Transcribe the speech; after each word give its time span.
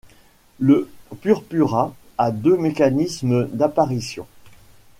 Le 0.57 0.89
purpura 1.21 1.93
a 2.17 2.31
deux 2.31 2.57
mécanismes 2.57 3.47
d'apparition. 3.51 4.25